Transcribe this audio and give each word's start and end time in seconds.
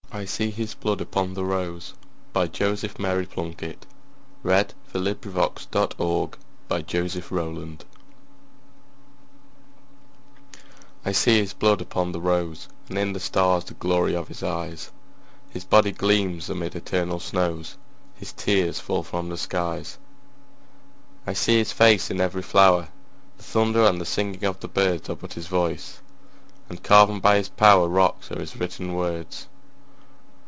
ok 0.13 0.23
of 0.23 0.41
English 0.41 0.57
Mystical 0.83 0.95
Verse. 1.25 1.87
1917. 2.33 2.51
Joseph 2.51 2.99
Mary 2.99 3.25
Plunkett 3.25 3.85
(1887–1916) 4.43 5.21
342. 7.23 7.87
I 11.05 11.13
see 11.13 11.39
His 11.39 11.53
Blood 11.53 11.79
upon 11.79 12.11
the 12.11 12.19
Rose 12.19 12.67
I 12.67 12.73
SEE 12.73 12.81
his 12.83 12.83
blood 12.83 12.89
upon 12.89 12.91
the 12.91 12.91
roseAnd 12.91 12.97
in 13.01 13.13
the 13.13 13.21
stars 13.21 13.63
the 13.63 13.73
glory 13.75 14.13
of 14.13 14.27
his 14.27 14.43
eyes, 14.43 14.91
His 15.49 15.63
body 15.63 15.93
gleams 15.93 16.49
amid 16.49 16.75
eternal 16.75 17.21
snows, 17.21 17.77
His 18.15 18.33
tears 18.33 18.81
fall 18.81 19.03
from 19.03 19.29
the 19.29 19.37
skies.I 19.37 21.31
see 21.31 21.57
his 21.59 21.71
face 21.71 22.11
in 22.11 22.19
every 22.19 22.41
flower; 22.43 22.89
The 23.37 23.43
thunder 23.43 23.85
and 23.85 24.01
the 24.01 24.05
singing 24.05 24.43
of 24.43 24.59
the 24.59 24.67
birdsAre 24.67 25.17
but 25.19 25.31
his 25.35 25.47
voice—and 25.47 26.83
carven 26.83 27.21
by 27.21 27.37
his 27.37 27.47
powerRocks 27.49 28.29
are 28.29 28.41
his 28.41 28.57
written 28.57 28.93
words. 28.95 29.47